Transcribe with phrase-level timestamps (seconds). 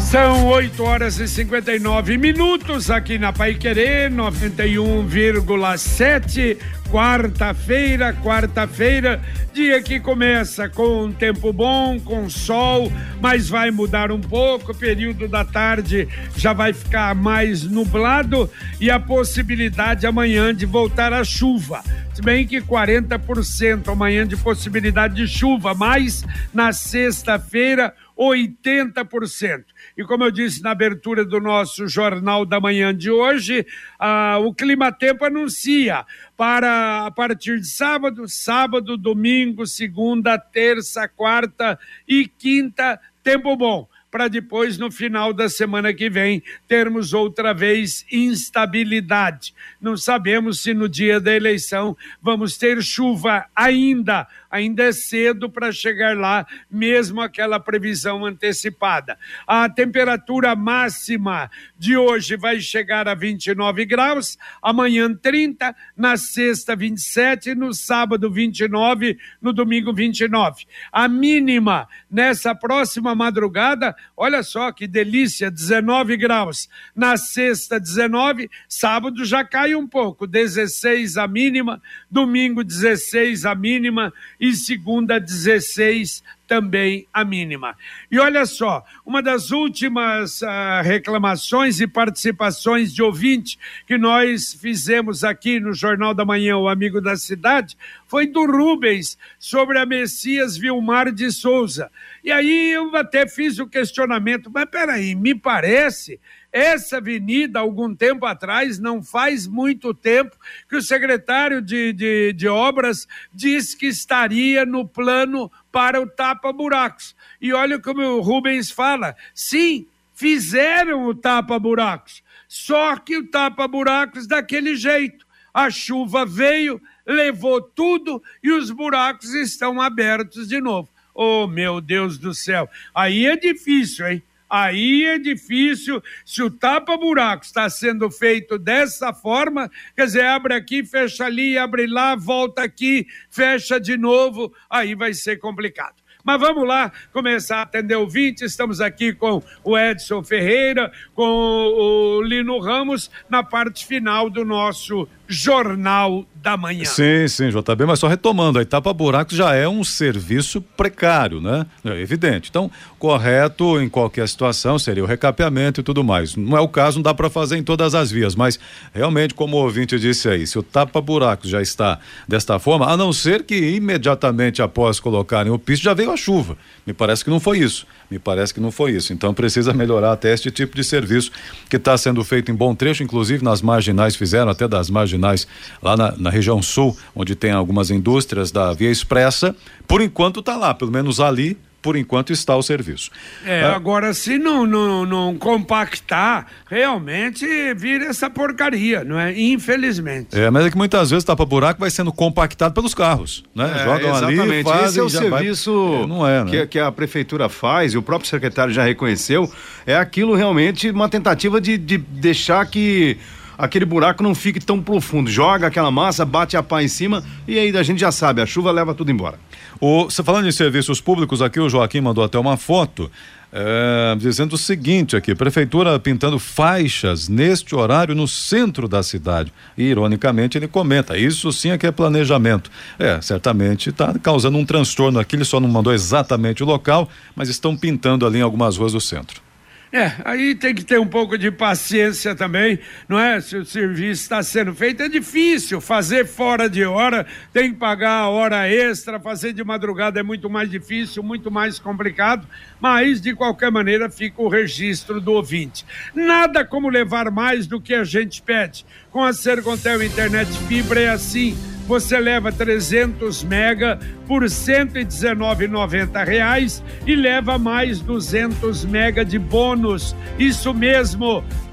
[0.00, 6.56] São 8 horas e 59 minutos aqui na Pai Querer 91,7.
[6.90, 9.20] Quarta-feira, quarta-feira,
[9.52, 12.90] dia que começa com um tempo bom, com sol,
[13.20, 14.72] mas vai mudar um pouco.
[14.72, 21.12] O período da tarde já vai ficar mais nublado e a possibilidade amanhã de voltar
[21.12, 21.84] a chuva.
[22.14, 29.64] Se bem que 40% amanhã de possibilidade de chuva, mas na sexta-feira, 80%.
[29.96, 33.64] E como eu disse na abertura do nosso Jornal da Manhã de hoje,
[33.98, 36.04] ah, o Clima Tempo anuncia
[36.36, 44.28] para a partir de sábado, sábado, domingo, segunda, terça, quarta e quinta, tempo bom para
[44.28, 49.54] depois, no final da semana que vem, termos outra vez instabilidade.
[49.80, 54.26] Não sabemos se no dia da eleição vamos ter chuva ainda.
[54.50, 59.18] Ainda é cedo para chegar lá, mesmo aquela previsão antecipada.
[59.46, 67.54] A temperatura máxima de hoje vai chegar a 29 graus, amanhã 30, na sexta 27,
[67.54, 70.66] no sábado 29, no domingo 29.
[70.92, 76.68] A mínima nessa próxima madrugada Olha só que delícia, 19 graus.
[76.94, 84.12] Na sexta, 19, sábado já cai um pouco, 16 a mínima, domingo 16 a mínima
[84.40, 87.76] e segunda 16 também a mínima.
[88.10, 95.22] E olha só, uma das últimas uh, reclamações e participações de ouvinte que nós fizemos
[95.22, 100.56] aqui no Jornal da Manhã, o Amigo da Cidade, foi do Rubens sobre a Messias
[100.56, 101.90] Vilmar de Souza.
[102.24, 106.18] E aí eu até fiz o questionamento, mas peraí, me parece
[106.50, 110.36] essa avenida, algum tempo atrás, não faz muito tempo,
[110.68, 117.14] que o secretário de, de, de obras disse que estaria no plano para o tapa-buracos.
[117.40, 124.76] E olha como o Rubens fala: sim, fizeram o tapa-buracos, só que o tapa-buracos daquele
[124.76, 125.26] jeito.
[125.52, 130.88] A chuva veio, levou tudo e os buracos estão abertos de novo.
[131.14, 132.68] Oh, meu Deus do céu!
[132.94, 134.22] Aí é difícil, hein?
[134.48, 140.84] Aí é difícil, se o tapa-buraco está sendo feito dessa forma, quer dizer, abre aqui,
[140.84, 145.96] fecha ali, abre lá, volta aqui, fecha de novo, aí vai ser complicado.
[146.24, 148.42] Mas vamos lá começar a atender o 20.
[148.42, 155.08] Estamos aqui com o Edson Ferreira, com o Lino Ramos, na parte final do nosso
[155.28, 156.84] Jornal da Manhã.
[156.86, 161.66] Sim, sim, JB, mas só retomando, a etapa buracos já é um serviço precário, né?
[161.84, 162.48] É evidente.
[162.48, 166.34] Então, correto em qualquer situação seria o recapeamento e tudo mais.
[166.34, 168.58] Não é o caso, não dá para fazer em todas as vias, mas
[168.94, 173.12] realmente, como o ouvinte disse aí, se o tapa-buracos já está desta forma, a não
[173.12, 176.56] ser que imediatamente após colocarem o piso já veio a chuva.
[176.86, 177.86] Me parece que não foi isso.
[178.10, 179.12] Me parece que não foi isso.
[179.12, 181.30] Então precisa melhorar até este tipo de serviço
[181.68, 185.46] que está sendo feito em bom trecho, inclusive nas marginais, fizeram até das marginais
[185.82, 189.54] lá na, na região sul, onde tem algumas indústrias da Via Expressa.
[189.86, 193.10] Por enquanto está lá, pelo menos ali por enquanto está o serviço.
[193.44, 193.74] É, ah.
[193.74, 199.38] agora se não, não, não compactar, realmente vira essa porcaria, não é?
[199.38, 200.38] Infelizmente.
[200.38, 203.72] É, mas é que muitas vezes tapa-buraco vai sendo compactado pelos carros, né?
[203.74, 204.40] É, Jogam exatamente.
[204.40, 206.02] ali, fazem, Esse é o serviço vai...
[206.02, 206.50] é, não é, né?
[206.50, 209.50] que, que, a prefeitura faz, e o próprio secretário já reconheceu,
[209.86, 213.16] é aquilo realmente uma tentativa de, de deixar que
[213.58, 215.28] aquele buraco não fique tão profundo.
[215.28, 218.46] Joga aquela massa, bate a pá em cima e aí a gente já sabe, a
[218.46, 219.38] chuva leva tudo embora.
[219.80, 223.10] O, falando em serviços públicos aqui, o Joaquim mandou até uma foto.
[223.50, 229.50] É, dizendo o seguinte aqui: prefeitura pintando faixas neste horário no centro da cidade.
[229.76, 232.70] E, ironicamente, ele comenta: isso sim é que é planejamento.
[232.98, 235.34] É, certamente está causando um transtorno aqui.
[235.34, 239.00] Ele só não mandou exatamente o local, mas estão pintando ali em algumas ruas do
[239.00, 239.47] centro.
[239.90, 242.78] É, aí tem que ter um pouco de paciência também,
[243.08, 243.40] não é?
[243.40, 248.20] Se o serviço está sendo feito, é difícil fazer fora de hora, tem que pagar
[248.20, 252.46] a hora extra, fazer de madrugada é muito mais difícil, muito mais complicado,
[252.78, 255.86] mas de qualquer maneira fica o registro do ouvinte.
[256.14, 258.84] Nada como levar mais do que a gente pede.
[259.10, 261.56] Com a Sercontel Internet Fibra é assim
[261.88, 270.14] você leva 300 mega por R$ 119,90 e leva mais 200 mega de bônus.
[270.38, 271.42] Isso mesmo,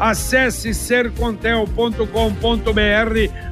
[0.00, 2.00] Acesse sercontel.com.br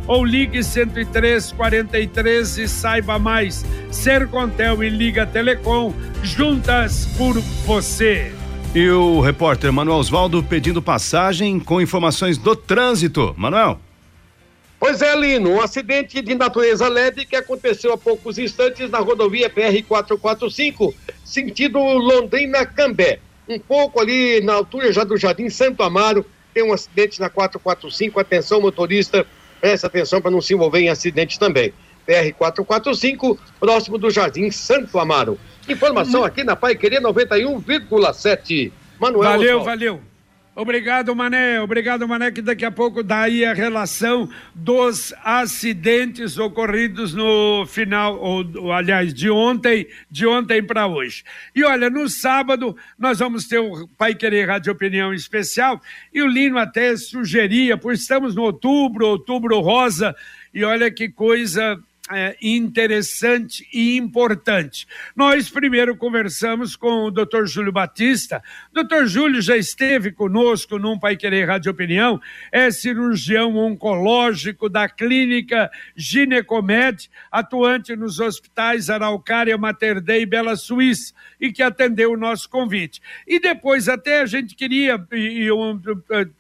[0.07, 3.67] ou ligue 103 43 e saiba mais.
[3.91, 5.93] Sercontel e Liga Telecom,
[6.23, 8.33] juntas por você.
[8.75, 13.35] E o repórter Manuel Osvaldo pedindo passagem com informações do trânsito.
[13.37, 13.79] Manuel.
[14.81, 19.51] Pois é, Lino, um acidente de natureza leve que aconteceu há poucos instantes na rodovia
[19.51, 23.19] PR 445, sentido Londrina-Cambé.
[23.47, 28.19] Um pouco ali na altura já do Jardim Santo Amaro, tem um acidente na 445.
[28.21, 29.27] Atenção, motorista,
[29.61, 31.73] preste atenção para não se envolver em acidente também.
[32.07, 35.39] PR 445, próximo do Jardim Santo Amaro.
[35.69, 38.73] Informação aqui na Pai Querer 91,7.
[38.99, 39.31] Manuel.
[39.31, 39.65] Valeu, Oswald.
[39.65, 40.08] valeu.
[40.61, 41.61] Obrigado, Mané.
[41.61, 48.19] Obrigado, Mané, que daqui a pouco dá aí a relação dos acidentes ocorridos no final,
[48.19, 51.23] ou, aliás, de ontem, de ontem para hoje.
[51.55, 55.81] E olha, no sábado nós vamos ter o Pai Querer Rádio Opinião Especial
[56.13, 60.13] e o Lino até sugeria, pois estamos no outubro, outubro rosa,
[60.53, 64.87] e olha que coisa é, interessante e importante.
[65.15, 67.45] Nós primeiro conversamos com o Dr.
[67.47, 68.43] Júlio Batista.
[68.73, 69.07] Dr.
[69.07, 72.21] Júlio já esteve conosco num Pai Querer Rádio Opinião,
[72.51, 81.13] é cirurgião oncológico da clínica Ginecomed, atuante nos hospitais Araucária, Mater Dei e Bela Suíça,
[81.41, 83.01] e que atendeu o nosso convite.
[83.27, 85.81] E depois até a gente queria, e, e um,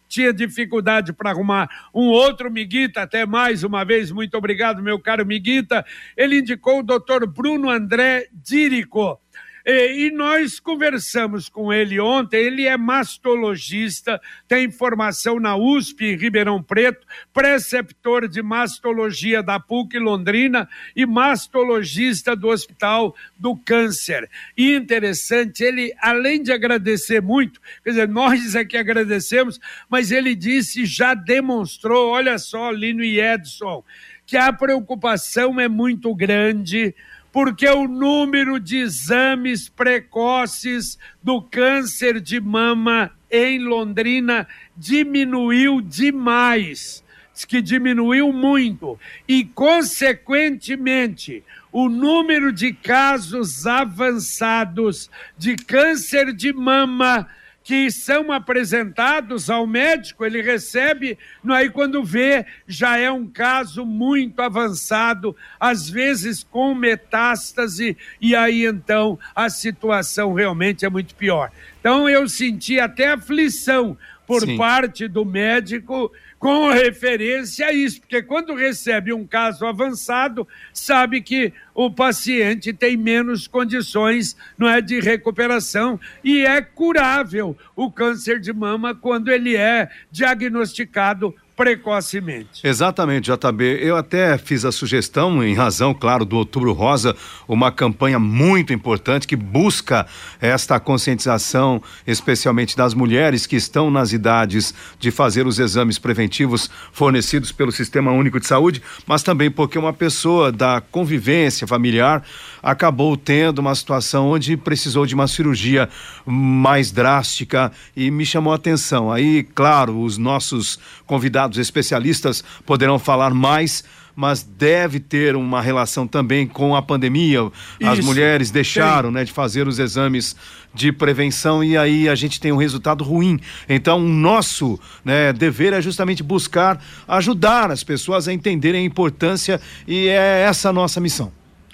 [0.08, 5.24] tinha dificuldade para arrumar um outro Miguita, até mais uma vez, muito obrigado, meu caro
[5.26, 5.84] Miguita.
[6.16, 9.20] Ele indicou o doutor Bruno André Dírico.
[9.70, 12.38] E, nós conversamos com ele ontem.
[12.38, 14.18] Ele é mastologista,
[14.48, 20.66] tem formação na USP em Ribeirão Preto, preceptor de mastologia da PUC Londrina
[20.96, 24.30] e mastologista do Hospital do Câncer.
[24.56, 30.34] E interessante, ele, além de agradecer muito, quer dizer, nós é que agradecemos, mas ele
[30.34, 33.84] disse, já demonstrou, olha só, Lino e Edson,
[34.24, 36.94] que a preocupação é muito grande
[37.38, 47.04] porque o número de exames precoces do câncer de mama em Londrina diminuiu demais.
[47.32, 48.98] Diz que diminuiu muito.
[49.28, 55.08] E, consequentemente, o número de casos avançados
[55.38, 57.28] de câncer de mama
[57.68, 61.18] que são apresentados ao médico, ele recebe,
[61.50, 68.64] aí quando vê, já é um caso muito avançado, às vezes com metástase, e aí
[68.64, 71.52] então a situação realmente é muito pior.
[71.78, 73.98] Então eu senti até aflição
[74.28, 74.58] por Sim.
[74.58, 81.50] parte do médico com referência a isso, porque quando recebe um caso avançado, sabe que
[81.74, 88.52] o paciente tem menos condições não é, de recuperação e é curável o câncer de
[88.52, 92.60] mama quando ele é diagnosticado precocemente.
[92.62, 93.80] Exatamente, JB.
[93.82, 97.16] Eu até fiz a sugestão, em razão, claro, do Outubro Rosa,
[97.48, 100.06] uma campanha muito importante que busca
[100.40, 107.50] esta conscientização, especialmente das mulheres que estão nas idades de fazer os exames preventivos fornecidos
[107.50, 112.22] pelo Sistema Único de Saúde, mas também porque uma pessoa da convivência familiar
[112.62, 115.88] acabou tendo uma situação onde precisou de uma cirurgia
[116.26, 119.10] mais drástica e me chamou a atenção.
[119.10, 123.84] Aí, claro, os nossos convidados especialistas poderão falar mais
[124.20, 127.38] mas deve ter uma relação também com a pandemia.
[127.80, 130.34] As mulheres deixaram, né, de fazer os exames
[130.74, 133.38] de prevenção e aí a gente tem um resultado ruim.
[133.68, 139.60] Então, o nosso né, dever é justamente buscar ajudar as pessoas a entenderem a importância
[139.86, 141.30] e é essa a nossa missão.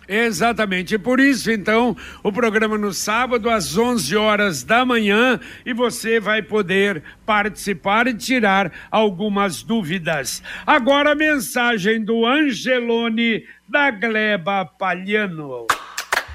[0.08, 0.98] Exatamente.
[0.98, 6.42] Por isso, então, o programa no sábado às 11 horas da manhã e você vai
[6.42, 10.42] poder participar e tirar algumas dúvidas.
[10.66, 15.66] Agora a mensagem do Angelone da Gleba Palhano.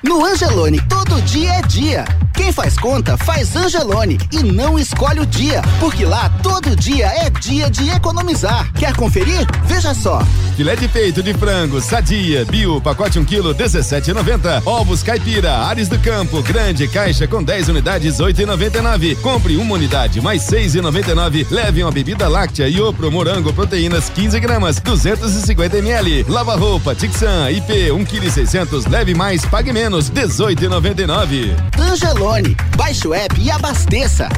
[0.01, 2.05] No Angelone, todo dia é dia.
[2.33, 7.29] Quem faz conta faz Angelone e não escolhe o dia, porque lá todo dia é
[7.29, 8.71] dia de economizar.
[8.75, 9.45] Quer conferir?
[9.65, 10.21] Veja só.
[10.55, 14.61] Filé de peito de frango, sadia, bio, pacote 1 kg, 17,90.
[14.65, 19.17] Ovos caipira, Ares do Campo, grande caixa com 10 unidades, 8,99.
[19.19, 21.45] Compre uma unidade mais 6,99.
[21.51, 26.25] Leve uma bebida láctea e Opro Morango Proteínas 15 gramas, 250 ml.
[26.29, 28.85] Lava roupa, Tixan, IP 1 kg 600.
[28.85, 31.55] Leve mais, pague menos, 18,99.
[31.79, 34.29] Angelone, baixe o app e abasteça.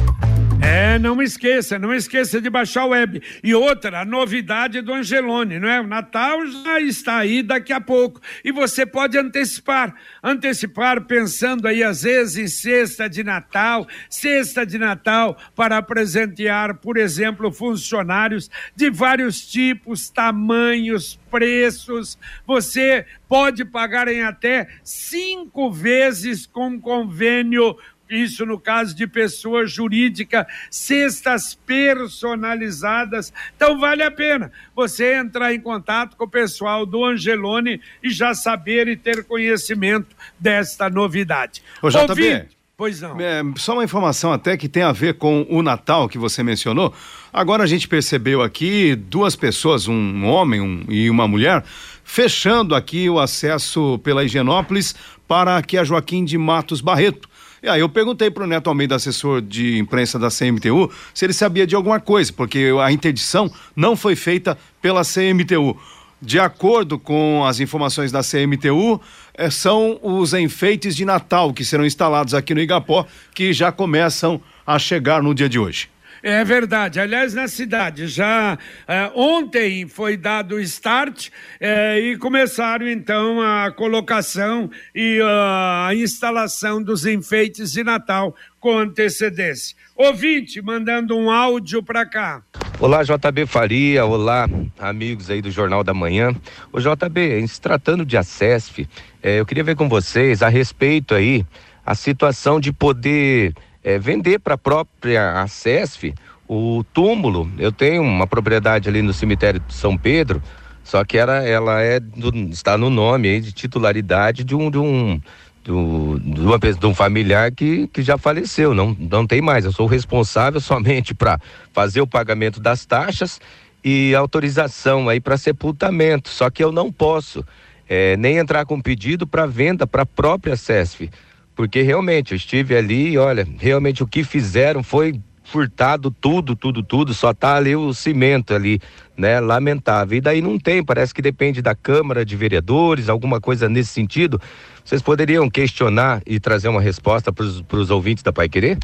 [0.64, 3.20] É, não esqueça, não esqueça de baixar o web.
[3.42, 5.80] E outra, a novidade do Angelone, não é?
[5.80, 8.20] O Natal já está aí daqui a pouco.
[8.44, 9.92] E você pode antecipar.
[10.22, 16.96] Antecipar pensando aí, às vezes, em cesta de Natal, cesta de Natal para presentear, por
[16.96, 22.16] exemplo, funcionários de vários tipos, tamanhos, preços.
[22.46, 27.76] Você pode pagar em até cinco vezes com convênio
[28.12, 33.32] isso no caso de pessoa jurídica, cestas personalizadas.
[33.56, 38.34] Então vale a pena você entrar em contato com o pessoal do Angelone e já
[38.34, 41.62] saber e ter conhecimento desta novidade.
[41.80, 43.20] Ô, JB, Ouvinte, Pois não.
[43.20, 46.92] É, só uma informação até que tem a ver com o Natal que você mencionou.
[47.32, 51.62] Agora a gente percebeu aqui duas pessoas, um homem um, e uma mulher,
[52.02, 54.96] fechando aqui o acesso pela Higienópolis
[55.28, 57.28] para aqui a Joaquim de Matos Barreto.
[57.62, 61.32] E aí eu perguntei para o Neto Almeida, assessor de imprensa da CMTU, se ele
[61.32, 65.78] sabia de alguma coisa, porque a interdição não foi feita pela CMTU.
[66.20, 69.00] De acordo com as informações da CMTU,
[69.34, 74.40] eh, são os enfeites de Natal que serão instalados aqui no Igapó, que já começam
[74.66, 75.88] a chegar no dia de hoje.
[76.22, 77.00] É verdade.
[77.00, 83.72] Aliás, na cidade, já é, ontem foi dado o start é, e começaram então a
[83.72, 89.76] colocação e uh, a instalação dos enfeites de Natal com antecedência.
[89.96, 92.40] Ouvinte, mandando um áudio para cá.
[92.78, 94.04] Olá, JB Faria.
[94.04, 94.48] Olá,
[94.78, 96.32] amigos aí do Jornal da Manhã.
[96.72, 98.88] O JB, se tratando de ACESF,
[99.20, 101.44] é, eu queria ver com vocês a respeito aí
[101.84, 103.52] a situação de poder
[103.82, 106.14] é, vender para a própria ACESF
[106.48, 107.50] o túmulo.
[107.58, 110.42] Eu tenho uma propriedade ali no cemitério de São Pedro,
[110.84, 114.78] só que ela, ela é do, está no nome aí de titularidade de um, de
[114.78, 115.20] um
[115.64, 119.64] do, de, uma, de um familiar que, que já faleceu, não, não tem mais.
[119.64, 121.40] Eu sou responsável somente para
[121.72, 123.40] fazer o pagamento das taxas
[123.84, 126.28] e autorização aí para sepultamento.
[126.28, 127.44] Só que eu não posso
[127.88, 131.10] é, nem entrar com pedido para venda para a própria CESF
[131.54, 136.82] porque realmente eu estive ali e olha, realmente o que fizeram foi furtado tudo, tudo,
[136.82, 138.80] tudo, só tá ali o cimento ali,
[139.16, 139.38] né?
[139.38, 140.16] Lamentável.
[140.16, 144.40] E daí não tem, parece que depende da Câmara de Vereadores, alguma coisa nesse sentido.
[144.82, 147.44] Vocês poderiam questionar e trazer uma resposta para
[147.76, 148.78] os ouvintes da Pai Querer?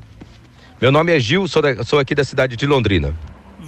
[0.81, 3.15] Meu nome é Gil, sou, da, sou aqui da cidade de Londrina.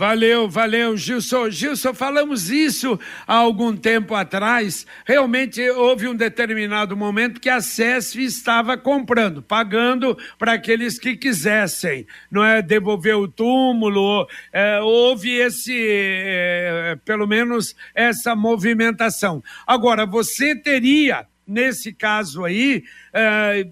[0.01, 1.51] Valeu, valeu, Gilson.
[1.51, 4.87] Gilson, falamos isso há algum tempo atrás.
[5.05, 12.07] Realmente houve um determinado momento que a SESF estava comprando, pagando para aqueles que quisessem,
[12.31, 12.63] não é?
[12.63, 14.27] Devolver o túmulo.
[14.51, 19.43] É, houve esse, é, pelo menos, essa movimentação.
[19.67, 23.67] Agora, você teria nesse caso aí, é,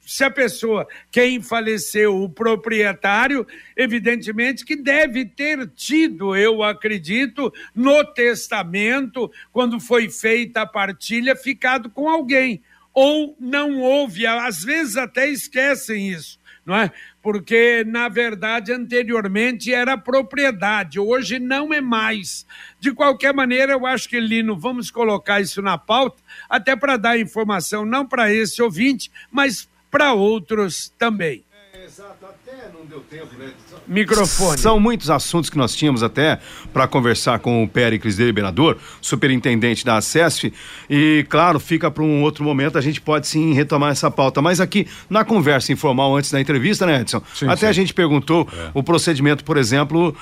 [0.00, 3.46] se a pessoa, quem faleceu, o proprietário,
[3.76, 11.90] evidentemente que deve ter tido, eu acredito, no testamento, quando foi feita a partilha, ficado
[11.90, 12.62] com alguém.
[12.92, 16.90] Ou não houve, às vezes até esquecem isso não é?
[17.22, 22.46] Porque, na verdade, anteriormente era propriedade, hoje não é mais.
[22.80, 27.18] De qualquer maneira, eu acho que, Lino, vamos colocar isso na pauta, até para dar
[27.18, 31.44] informação, não para esse ouvinte, mas para outros também.
[31.72, 33.52] É, exato, até não deu tempo, né?
[33.86, 34.58] Microfone.
[34.58, 36.38] São muitos assuntos que nós tínhamos até
[36.72, 40.52] para conversar com o Péricles Deliberador, superintendente da ACESF,
[40.88, 44.40] e claro, fica para um outro momento, a gente pode sim retomar essa pauta.
[44.40, 47.22] Mas aqui, na conversa informal antes da entrevista, né, Edson?
[47.34, 47.66] Sim, até sim.
[47.66, 48.70] a gente perguntou é.
[48.74, 50.14] o procedimento, por exemplo,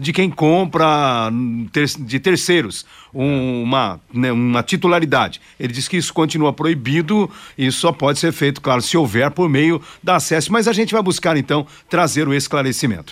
[0.00, 1.30] de quem compra
[1.98, 5.40] de terceiros uma, né, uma titularidade.
[5.58, 9.48] Ele diz que isso continua proibido e só pode ser feito, claro, se houver por
[9.48, 10.52] meio da acesso.
[10.52, 13.09] Mas a gente vai buscar, então, trazer o esclarecimento.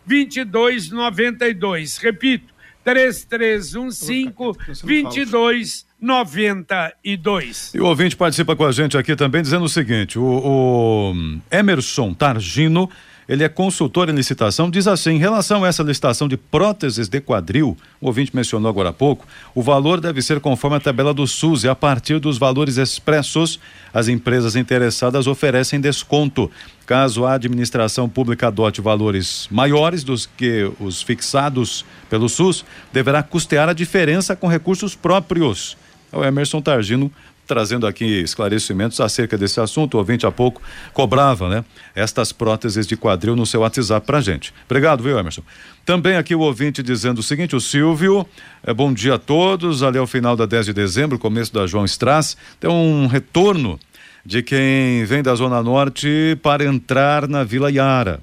[0.06, 1.98] 2292.
[1.98, 4.32] Repito, 3315
[4.82, 7.74] 2292.
[7.74, 11.12] E o ouvinte participa com a gente aqui também dizendo o seguinte: o, o
[11.50, 12.88] Emerson Targino
[13.28, 17.20] ele é consultor em licitação, diz assim: em relação a essa licitação de próteses de
[17.20, 21.26] quadril, o ouvinte mencionou agora há pouco, o valor deve ser conforme a tabela do
[21.26, 23.60] SUS e a partir dos valores expressos,
[23.92, 26.50] as empresas interessadas oferecem desconto.
[26.86, 33.68] Caso a administração pública adote valores maiores dos que os fixados pelo SUS, deverá custear
[33.68, 35.76] a diferença com recursos próprios.
[36.10, 37.12] É o Emerson Targino
[37.48, 39.94] trazendo aqui esclarecimentos acerca desse assunto.
[39.94, 40.62] O ouvinte há pouco
[40.92, 41.64] cobrava, né?
[41.94, 44.54] Estas próteses de quadril no seu WhatsApp pra gente.
[44.66, 45.42] Obrigado, viu, Emerson?
[45.84, 48.24] Também aqui o ouvinte dizendo o seguinte: o Silvio,
[48.62, 49.82] é, bom dia a todos.
[49.82, 53.80] Ali ao final da 10 de dezembro, começo da João Strass, tem um retorno
[54.24, 58.20] de quem vem da Zona Norte para entrar na Vila Iara.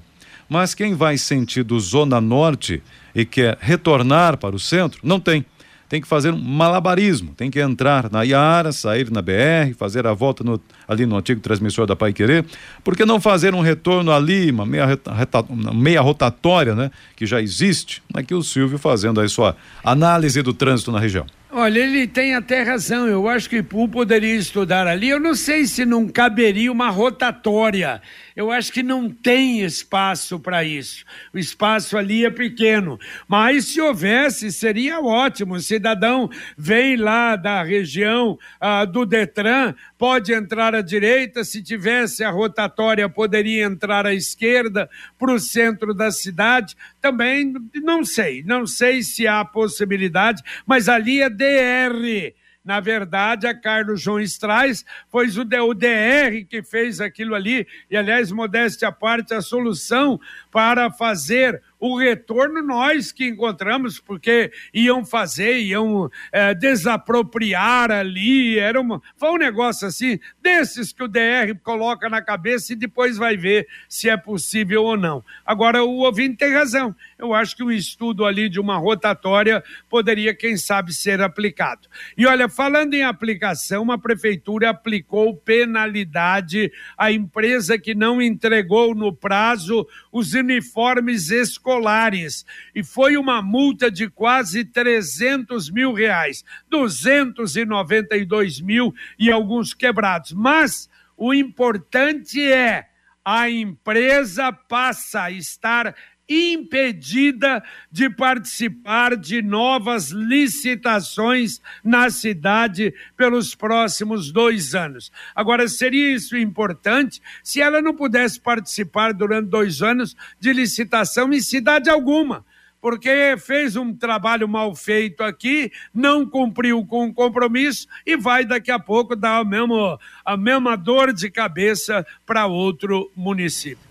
[0.48, 2.80] Mas quem vai sentido Zona Norte
[3.12, 5.44] e quer retornar para o centro, não tem
[5.88, 10.12] tem que fazer um malabarismo, tem que entrar na Iara, sair na BR, fazer a
[10.12, 12.44] volta no, ali no antigo transmissor da Pai Querer,
[12.82, 17.40] por que não fazer um retorno ali, uma meia, reta, meia rotatória, né, que já
[17.40, 18.02] existe?
[18.12, 21.26] Aqui o Silvio fazendo aí sua análise do trânsito na região.
[21.58, 23.06] Olha, ele tem até razão.
[23.06, 25.08] Eu acho que o poderia estudar ali.
[25.08, 28.02] Eu não sei se não caberia uma rotatória
[28.36, 31.06] eu acho que não tem espaço para isso.
[31.32, 32.98] O espaço ali é pequeno.
[33.26, 35.54] Mas se houvesse, seria ótimo.
[35.54, 42.22] O cidadão vem lá da região ah, do Detran, pode entrar à direita, se tivesse
[42.22, 46.76] a rotatória, poderia entrar à esquerda para o centro da cidade.
[47.06, 52.34] Também não sei, não sei se há possibilidade, mas ali é DR
[52.66, 58.32] na verdade, a Carlos João Strais foi o DR que fez aquilo ali, e aliás,
[58.32, 60.18] modéstia à parte, a solução
[60.50, 68.80] para fazer o retorno nós que encontramos, porque iam fazer, iam é, desapropriar ali, era
[68.80, 73.36] uma, foi um negócio assim, desses que o DR coloca na cabeça e depois vai
[73.36, 75.24] ver se é possível ou não.
[75.44, 80.34] Agora, o ouvinte tem razão, eu acho que um estudo ali de uma rotatória poderia,
[80.34, 81.88] quem sabe, ser aplicado.
[82.16, 89.12] E olha, falando em aplicação, uma prefeitura aplicou penalidade à empresa que não entregou no
[89.12, 98.94] prazo os uniformes escolares e foi uma multa de quase 300 mil reais, 292 mil
[99.18, 100.32] e alguns quebrados.
[100.32, 102.86] Mas o importante é
[103.22, 105.94] a empresa passa a estar
[106.28, 115.12] impedida de participar de novas licitações na cidade pelos próximos dois anos.
[115.34, 121.40] Agora, seria isso importante se ela não pudesse participar durante dois anos de licitação em
[121.40, 122.44] cidade alguma
[122.80, 128.70] porque fez um trabalho mal feito aqui, não cumpriu com o compromisso e vai daqui
[128.70, 133.85] a pouco dar a mesma, a mesma dor de cabeça para outro município.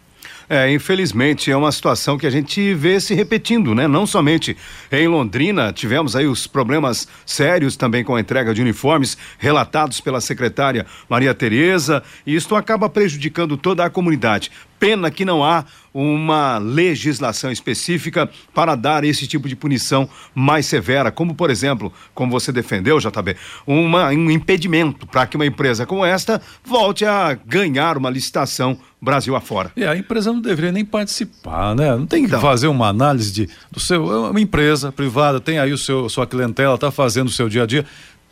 [0.47, 3.88] É, infelizmente é uma situação que a gente vê se repetindo, né?
[3.88, 4.55] Não somente
[4.91, 10.21] em Londrina, tivemos aí os problemas sérios também com a entrega de uniformes relatados pela
[10.21, 14.51] secretária Maria Tereza, e isto acaba prejudicando toda a comunidade.
[14.79, 21.09] Pena que não há uma legislação específica para dar esse tipo de punição mais severa,
[21.09, 26.03] como por exemplo, como você defendeu, JB, uma, um impedimento para que uma empresa como
[26.03, 29.71] esta volte a ganhar uma licitação Brasil afora.
[29.75, 31.95] E a empresa não deveria nem participar, né?
[31.95, 32.41] Não tem que então.
[32.41, 34.11] fazer uma análise de, do seu.
[34.11, 37.63] É uma empresa privada, tem aí o seu, sua clientela, está fazendo o seu dia
[37.63, 37.85] a dia.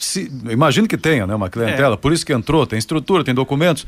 [0.04, 1.34] Se, imagino que tenha, né?
[1.34, 1.98] Uma clientela, é.
[1.98, 3.86] por isso que entrou, tem estrutura, tem documentos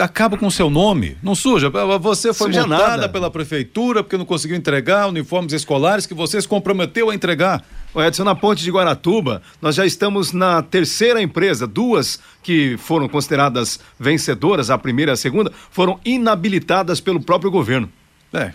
[0.00, 1.70] acaba com o seu nome, não suja.
[2.00, 3.08] Você foi suja multada nada.
[3.08, 7.64] pela prefeitura porque não conseguiu entregar uniformes escolares que você se comprometeu a entregar.
[7.94, 13.08] O Edson, na ponte de Guaratuba, nós já estamos na terceira empresa, duas que foram
[13.08, 17.90] consideradas vencedoras, a primeira e a segunda, foram inabilitadas pelo próprio governo.
[18.32, 18.52] É,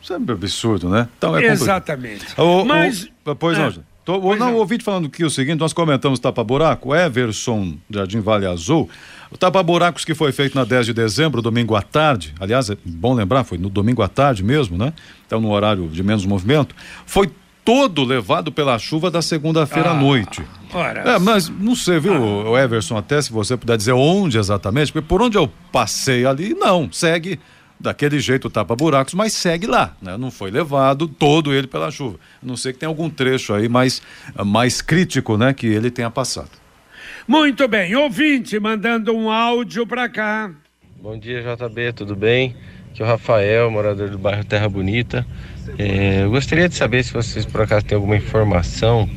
[0.00, 1.08] isso é absurdo, né?
[1.16, 2.26] Então é Exatamente.
[2.40, 3.08] O, Mas.
[3.24, 3.62] O, pois é.
[3.62, 4.56] não, Tô, pois não, não.
[4.56, 8.88] ouvi falando aqui o seguinte: nós comentamos tapa-buraco, Everson, Jardim Vale Azul.
[9.30, 13.14] O tapa-buracos que foi feito na 10 de dezembro, domingo à tarde, aliás, é bom
[13.14, 14.92] lembrar, foi no domingo à tarde mesmo, né?
[15.26, 16.74] Então, no horário de menos movimento,
[17.06, 17.30] foi
[17.64, 20.42] todo levado pela chuva da segunda-feira ah, à noite.
[20.72, 22.12] Ora, é, mas não sei, viu,
[22.54, 22.60] ah.
[22.60, 26.90] Everson, até se você puder dizer onde exatamente, porque por onde eu passei ali, não,
[26.92, 27.38] segue
[27.82, 30.16] daquele jeito tapa-buracos, mas segue lá, né?
[30.16, 32.18] Não foi levado todo ele pela chuva.
[32.42, 34.00] A não sei que tem algum trecho aí mais,
[34.44, 35.52] mais crítico, né?
[35.52, 36.50] Que ele tenha passado.
[37.26, 40.50] Muito bem, ouvinte mandando um áudio para cá.
[41.00, 42.56] Bom dia, JB, tudo bem?
[42.90, 45.26] Aqui é o Rafael, morador do bairro Terra Bonita.
[45.78, 49.08] É, eu gostaria de saber se vocês por acaso têm alguma informação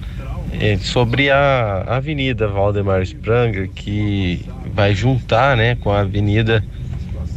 [0.60, 6.64] é, sobre a Avenida Valdemar Spranger, que vai juntar né, com a avenida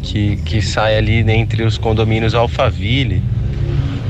[0.03, 3.23] que, que sai ali entre os condomínios Alphaville.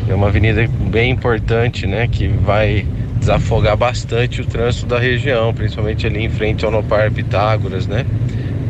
[0.09, 2.87] É uma avenida bem importante, né, que vai
[3.18, 8.07] desafogar bastante o trânsito da região, principalmente ali em frente ao Nopar Pitágoras, né?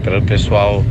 [0.02, 0.84] Para o pessoal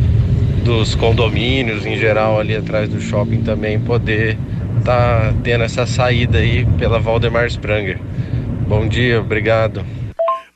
[0.63, 4.37] dos condomínios em geral ali atrás do shopping também poder
[4.83, 7.99] tá tendo essa saída aí pela Valdemar Spranger.
[8.67, 9.83] Bom dia, obrigado.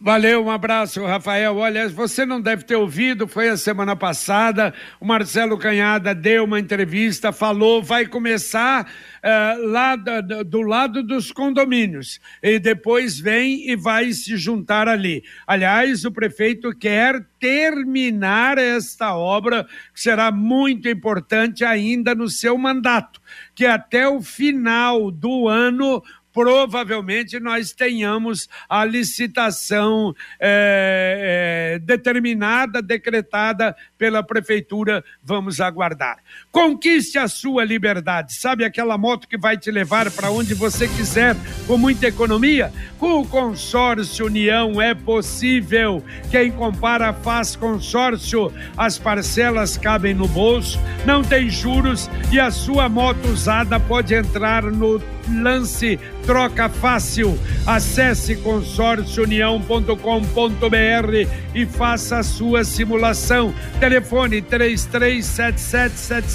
[0.03, 1.55] Valeu, um abraço, Rafael.
[1.57, 6.59] Olha, você não deve ter ouvido, foi a semana passada, o Marcelo Canhada deu uma
[6.59, 13.75] entrevista, falou, vai começar uh, lá do, do lado dos condomínios, e depois vem e
[13.75, 15.23] vai se juntar ali.
[15.45, 23.21] Aliás, o prefeito quer terminar esta obra, que será muito importante ainda no seu mandato,
[23.53, 26.01] que até o final do ano
[26.33, 35.03] provavelmente nós tenhamos a licitação é, é, determinada, decretada pela prefeitura.
[35.23, 36.17] Vamos aguardar.
[36.51, 38.33] Conquiste a sua liberdade.
[38.33, 41.33] Sabe aquela moto que vai te levar para onde você quiser
[41.65, 42.73] com muita economia?
[42.99, 46.03] Com o consórcio União é possível.
[46.29, 48.51] Quem compara faz consórcio.
[48.75, 54.63] As parcelas cabem no bolso, não tem juros e a sua moto usada pode entrar
[54.63, 57.37] no lance troca fácil.
[57.65, 63.53] Acesse consórciounião.com.br e faça a sua simulação.
[63.79, 64.41] Telefone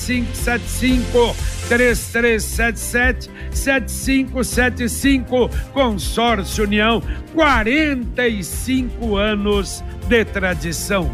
[0.06, 1.36] 33777575
[1.68, 7.02] 3377 7575 Consórcio União,
[7.34, 11.10] 45 anos de tradição.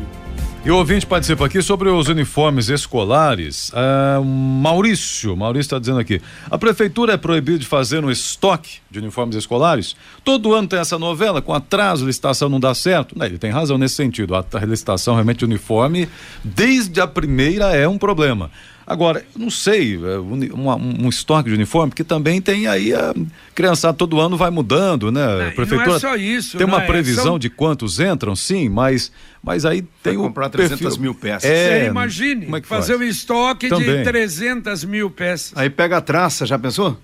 [0.64, 3.70] E o ouvinte participa aqui sobre os uniformes escolares.
[3.70, 9.00] Uh, Maurício, Maurício está dizendo aqui: a prefeitura é proibida de fazer um estoque de
[9.00, 9.96] uniformes escolares?
[10.22, 13.16] Todo ano tem essa novela, com atraso, licitação não dá certo.
[13.24, 14.37] Ele tem razão nesse sentido.
[14.37, 16.09] A licitação realmente uniforme,
[16.44, 18.48] desde a primeira, é um problema.
[18.86, 23.14] Agora, não sei, é, um, um, estoque de uniforme, que também tem aí a
[23.54, 25.24] criançada todo ano vai mudando, né?
[25.24, 26.58] Não, a prefeitura não é só isso.
[26.58, 27.38] Tem uma é, previsão são...
[27.38, 31.00] de quantos entram, sim, mas, mas aí tem vai o comprar 300 perfil...
[31.00, 31.48] mil peças.
[31.48, 33.00] É, Você imagine, é fazer faz?
[33.00, 33.98] um estoque também.
[33.98, 35.52] de 300 mil peças.
[35.56, 36.98] Aí pega a traça, já pensou?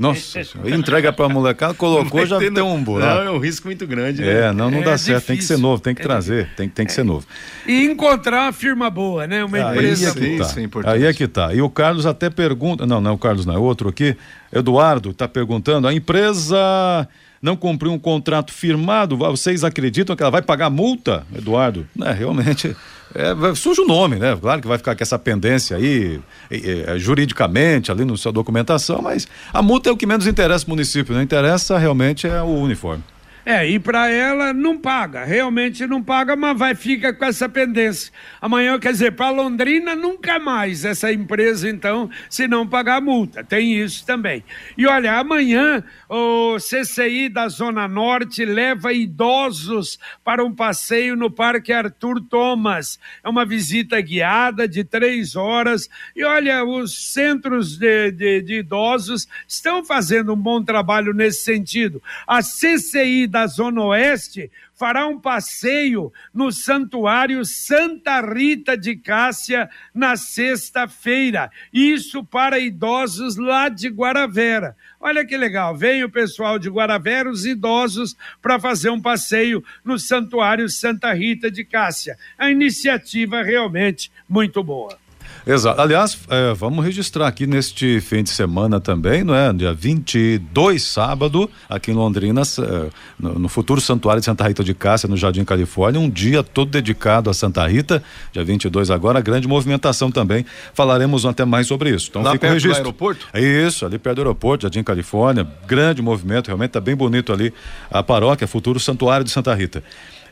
[0.00, 3.16] Nossa, entrega pra molecada, colocou, já tem um buraco.
[3.16, 4.22] Não, é um risco muito grande.
[4.22, 4.48] Né?
[4.48, 6.70] É, não, não é dá certo, tem que ser novo, tem que é trazer, tem,
[6.70, 7.26] tem que ser novo.
[7.66, 9.44] E encontrar uma firma boa, né?
[9.44, 10.44] Uma empresa é que tá.
[10.44, 10.94] Isso é importante.
[10.94, 11.52] Aí é que tá.
[11.52, 14.16] E o Carlos até pergunta, não, não é o Carlos, não, é outro aqui,
[14.50, 17.06] Eduardo está perguntando, a empresa
[17.42, 21.86] não cumpriu um contrato firmado, vocês acreditam que ela vai pagar multa, Eduardo?
[22.02, 22.76] É, realmente
[23.14, 24.36] é, surge o nome, né?
[24.40, 29.26] Claro que vai ficar com essa pendência aí, é, juridicamente, ali no sua documentação, mas
[29.52, 33.02] a multa é o que menos interessa o município, não interessa realmente é o uniforme.
[33.44, 38.12] É, e para ela não paga, realmente não paga, mas vai ficar com essa pendência.
[38.38, 43.42] Amanhã, quer dizer, para Londrina nunca mais essa empresa, então, se não pagar a multa.
[43.42, 44.44] Tem isso também.
[44.76, 51.72] E olha, amanhã o CCI da Zona Norte leva idosos para um passeio no Parque
[51.72, 52.98] Arthur Thomas.
[53.24, 55.88] É uma visita guiada de três horas.
[56.14, 62.02] E olha, os centros de, de, de idosos estão fazendo um bom trabalho nesse sentido.
[62.26, 70.16] A CCI da Zona Oeste fará um passeio no Santuário Santa Rita de Cássia na
[70.16, 71.50] sexta-feira.
[71.72, 74.76] Isso para idosos lá de Guaravera.
[75.00, 79.98] Olha que legal, vem o pessoal de Guaravera, os idosos, para fazer um passeio no
[79.98, 82.18] Santuário Santa Rita de Cássia.
[82.36, 84.99] A iniciativa realmente muito boa.
[85.46, 85.80] Exato.
[85.80, 89.52] Aliás, é, vamos registrar aqui neste fim de semana também, não é?
[89.52, 94.74] Dia 22, sábado, aqui em Londrina, é, no, no, futuro Santuário de Santa Rita de
[94.74, 99.48] Cássia, no Jardim Califórnia, um dia todo dedicado a Santa Rita, dia 22 agora, grande
[99.48, 100.44] movimentação também.
[100.74, 102.08] Falaremos até mais sobre isso.
[102.10, 102.82] Então Lá fica perto o registro.
[102.82, 103.26] do aeroporto?
[103.32, 107.52] É isso, ali perto do aeroporto, Jardim Califórnia, grande movimento, realmente está bem bonito ali
[107.90, 109.82] a paróquia, futuro Santuário de Santa Rita.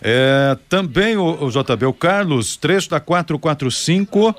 [0.01, 4.35] É, também o, o JB, o Carlos, trecho da 445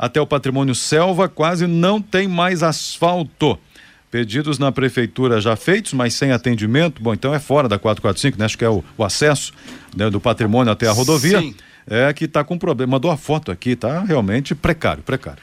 [0.00, 3.58] até o patrimônio Selva quase não tem mais asfalto.
[4.10, 7.02] Pedidos na prefeitura já feitos, mas sem atendimento.
[7.02, 8.46] Bom, então é fora da 445, né?
[8.46, 9.52] Acho que é o, o acesso
[9.94, 11.38] né, do patrimônio até a rodovia.
[11.40, 11.54] Sim.
[11.86, 12.92] É que está com problema.
[12.92, 15.42] Mandou a foto aqui, tá realmente precário, precário.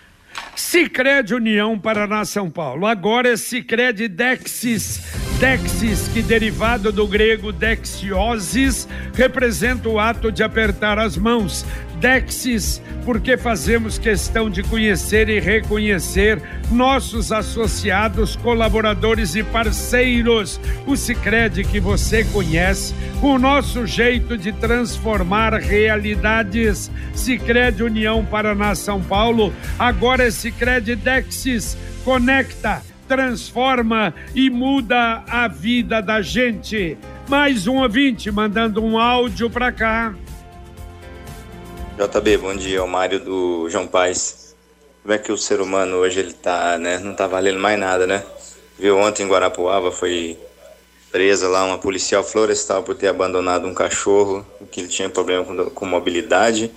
[0.55, 2.87] Sicredi União Paraná São Paulo.
[2.87, 5.01] Agora é Sicredi Dexis.
[5.39, 11.63] Dexis, que derivado do grego dexiosis, representa o ato de apertar as mãos.
[11.99, 20.59] Dexis, porque fazemos questão de conhecer e reconhecer nossos associados, colaboradores e parceiros.
[20.85, 26.91] O Sicredi que você conhece, o nosso jeito de transformar realidades.
[27.13, 31.77] Sicredi União Paraná São Paulo, agora é Sicredi Dexis.
[32.03, 36.97] Conecta, transforma e muda a vida da gente.
[37.27, 40.13] Mais um ouvinte mandando um áudio para cá.
[41.97, 44.55] JB, bom dia, é o Mário do João Paz.
[45.01, 46.99] Como é que o ser humano hoje ele tá, né?
[46.99, 48.23] Não tá valendo mais nada, né?
[48.77, 50.37] Viu ontem em Guarapuava foi
[51.11, 55.71] presa lá uma policial florestal por ter abandonado um cachorro que ele tinha problema com,
[55.71, 56.71] com mobilidade.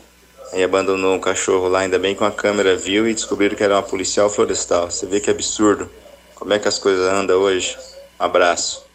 [0.55, 3.75] Aí abandonou um cachorro lá, ainda bem que a câmera viu e descobriram que era
[3.75, 4.91] uma policial florestal.
[4.91, 5.91] Você vê que absurdo.
[6.35, 7.77] Como é que as coisas andam hoje?
[8.19, 8.90] Um abraço.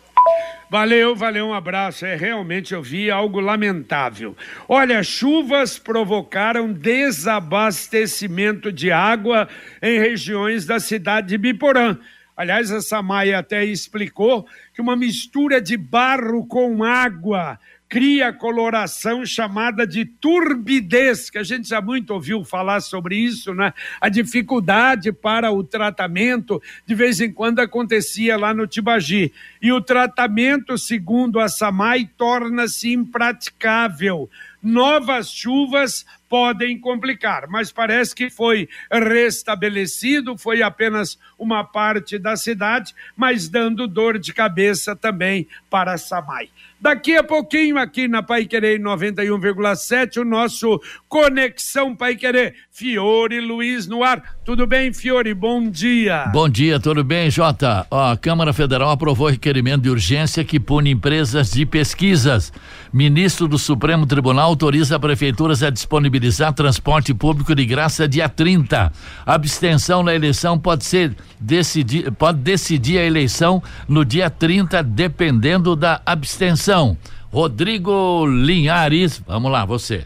[0.69, 2.05] Valeu, valeu, um abraço.
[2.05, 4.35] É realmente eu vi algo lamentável.
[4.67, 9.47] Olha, chuvas provocaram desabastecimento de água
[9.81, 11.97] em regiões da cidade de Biporã.
[12.35, 19.85] Aliás, a Samaia até explicou que uma mistura de barro com água cria coloração chamada
[19.85, 23.73] de turbidez, que a gente já muito ouviu falar sobre isso, né?
[24.01, 29.31] A dificuldade para o tratamento, de vez em quando acontecia lá no Tibagi.
[29.61, 34.29] E o tratamento, segundo a SAMAI, torna-se impraticável.
[34.65, 42.95] Novas chuvas podem complicar, mas parece que foi restabelecido, foi apenas uma parte da cidade,
[43.15, 46.49] mas dando dor de cabeça também para SAMAI.
[46.79, 52.53] Daqui a pouquinho, aqui na Pai Querer 91,7, o nosso Conexão Pai Querer.
[52.69, 54.35] Fiore Luiz no ar.
[54.43, 55.33] Tudo bem, Fiore?
[55.33, 56.25] Bom dia.
[56.33, 57.87] Bom dia, tudo bem, Jota?
[57.89, 62.51] Ó, a Câmara Federal aprovou requerimento de urgência que pune empresas de pesquisas.
[62.91, 68.89] Ministro do Supremo Tribunal autoriza prefeituras a disponibilizar transporte público de graça dia 30.
[69.25, 76.01] Abstenção na eleição pode ser decidir, pode decidir a eleição no dia 30, dependendo da
[76.05, 76.97] abstenção.
[77.29, 80.05] Rodrigo Linhares, vamos lá, você.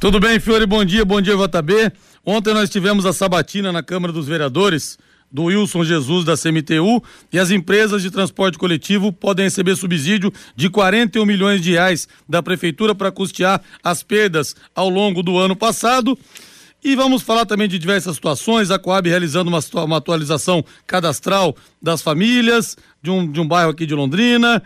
[0.00, 0.66] Tudo bem, Fiore?
[0.66, 1.92] Bom dia, bom dia, JB.
[2.26, 4.98] Ontem nós tivemos a sabatina na Câmara dos Vereadores
[5.30, 10.68] do Wilson Jesus da CMTU e as empresas de transporte coletivo podem receber subsídio de
[10.68, 16.18] 41 milhões de reais da prefeitura para custear as perdas ao longo do ano passado.
[16.82, 22.00] E vamos falar também de diversas situações, a Coab realizando uma, uma atualização cadastral das
[22.00, 24.62] famílias de um, de um bairro aqui de Londrina.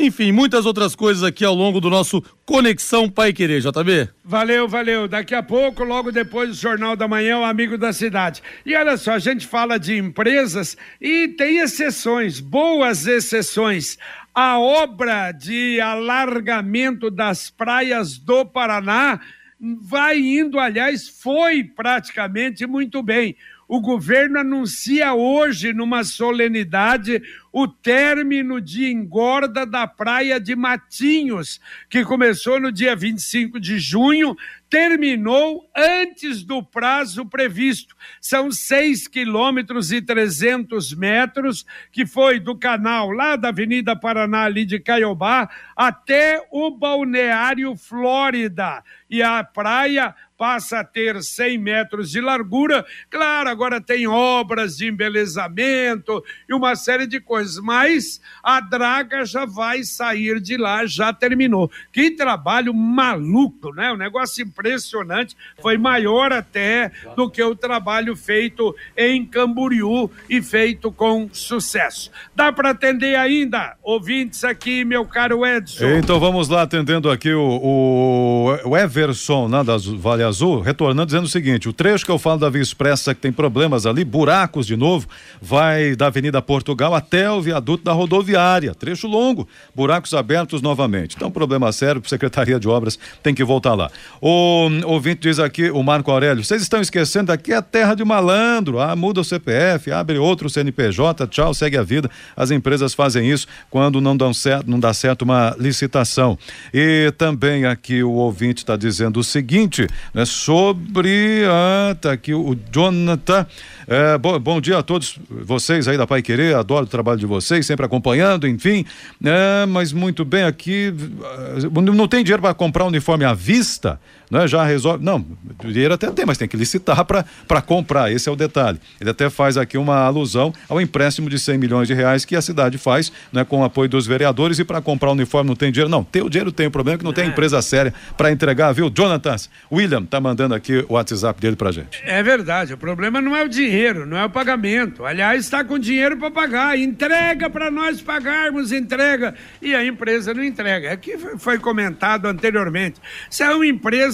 [0.00, 4.08] Enfim, muitas outras coisas aqui ao longo do nosso Conexão Pai Querer, JB.
[4.24, 5.08] Valeu, valeu.
[5.08, 8.40] Daqui a pouco, logo depois do Jornal da Manhã, o Amigo da Cidade.
[8.64, 13.98] E olha só, a gente fala de empresas e tem exceções, boas exceções.
[14.32, 19.18] A obra de alargamento das praias do Paraná
[19.60, 23.36] vai indo, aliás, foi praticamente muito bem.
[23.66, 32.04] O governo anuncia hoje, numa solenidade, o término de engorda da praia de Matinhos, que
[32.04, 34.36] começou no dia 25 de junho,
[34.68, 37.96] terminou antes do prazo previsto.
[38.20, 44.64] São 6 quilômetros e 300 metros, que foi do canal lá da Avenida Paraná, ali
[44.64, 48.82] de Caiobá, até o Balneário Flórida.
[49.08, 52.86] E a praia passa a ter 100 metros de largura.
[53.10, 59.44] Claro, agora tem obras de embelezamento e uma série de coisas, mas a draga já
[59.44, 61.70] vai sair de lá, já terminou.
[61.92, 63.92] Que trabalho maluco, né?
[63.92, 70.90] Um negócio impressionante, foi maior até do que o trabalho feito em Camboriú e feito
[70.92, 72.10] com sucesso.
[72.34, 73.76] Dá para atender ainda?
[73.82, 75.98] Ouvintes aqui, meu caro Edson.
[75.98, 81.28] Então vamos lá, atendendo aqui o, o Everson, né, das Vale Azul, retornando dizendo o
[81.28, 84.76] seguinte: o trecho que eu falo da Via Expressa que tem problemas ali, buracos de
[84.76, 85.08] novo,
[85.40, 88.74] vai da Avenida Portugal até o viaduto da rodoviária.
[88.74, 91.16] Trecho longo, buracos abertos novamente.
[91.16, 93.90] Então, problema sério, Secretaria de Obras tem que voltar lá.
[94.20, 98.04] O ouvinte diz aqui, o Marco Aurélio, vocês estão esquecendo aqui é a terra de
[98.04, 98.80] malandro.
[98.80, 102.10] Ah, muda o CPF, abre outro CNPJ, tchau, segue a vida.
[102.36, 106.38] As empresas fazem isso quando não dão certo, não dá certo uma licitação.
[106.72, 111.44] E também aqui o ouvinte está dizendo o seguinte, né, sobre.
[111.46, 113.46] Ah, tá aqui o Jonathan.
[113.86, 117.26] É, bom, bom, dia a todos vocês aí da Pai Querer, adoro o trabalho de
[117.26, 118.84] vocês, sempre acompanhando, enfim.
[119.24, 120.92] É, mas muito bem aqui.
[120.92, 124.00] Eh, não tem dinheiro para comprar uniforme à vista?
[124.30, 125.04] Né, já resolve.
[125.04, 125.24] Não,
[125.64, 128.10] dinheiro até tem, mas tem que licitar para comprar.
[128.12, 128.78] Esse é o detalhe.
[129.00, 132.42] Ele até faz aqui uma alusão ao empréstimo de 100 milhões de reais que a
[132.42, 135.70] cidade faz né, com o apoio dos vereadores e para comprar o uniforme não tem
[135.70, 135.90] dinheiro.
[135.90, 137.28] Não, tem o dinheiro, tem o problema é que não tem é.
[137.28, 138.90] empresa séria para entregar, viu?
[138.90, 139.36] Jonathan,
[139.70, 142.02] William tá mandando aqui o WhatsApp dele para gente.
[142.04, 145.04] É verdade, o problema não é o dinheiro, não é o pagamento.
[145.04, 146.78] Aliás, está com dinheiro para pagar.
[146.78, 149.34] Entrega para nós pagarmos, entrega.
[149.60, 150.92] E a empresa não entrega.
[150.92, 153.00] Aqui é foi comentado anteriormente.
[153.30, 153.62] São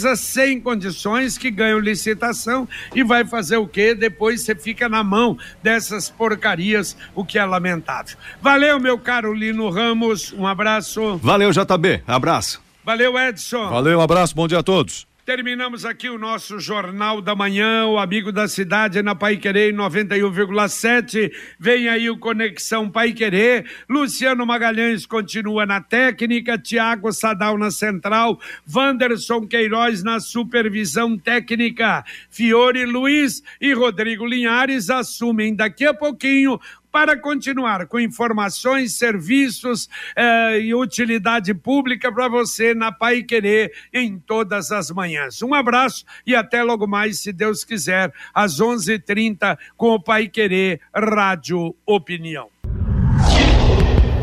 [0.04, 3.94] empresas sem condições que ganham licitação e vai fazer o quê?
[3.94, 8.16] Depois você fica na mão dessas porcarias, o que é lamentável.
[8.40, 10.32] Valeu, meu caro Lino Ramos.
[10.32, 11.16] Um abraço.
[11.18, 12.02] Valeu, JB.
[12.06, 12.62] Abraço.
[12.84, 13.70] Valeu, Edson.
[13.70, 15.06] Valeu, um abraço, bom dia a todos.
[15.24, 21.32] Terminamos aqui o nosso Jornal da Manhã, o Amigo da Cidade na Pai Querer 91,7.
[21.58, 23.64] Vem aí o Conexão Pai Querer.
[23.88, 28.38] Luciano Magalhães continua na técnica, Tiago Sadal na central,
[28.70, 32.04] Wanderson Queiroz na supervisão técnica.
[32.28, 36.60] Fiore Luiz e Rodrigo Linhares assumem daqui a pouquinho
[36.94, 44.16] para continuar com informações, serviços eh, e utilidade pública para você na Pai Querer em
[44.16, 45.42] todas as manhãs.
[45.42, 50.80] Um abraço e até logo mais, se Deus quiser, às 11:30 com o Pai Querer
[50.94, 52.48] Rádio Opinião.